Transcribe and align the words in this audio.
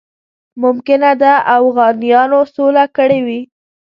ممکنه 0.63 1.09
ده 1.21 1.33
اوغانیانو 1.57 2.39
سوله 2.55 2.85
کړې 2.95 3.19
وي. 3.25 3.41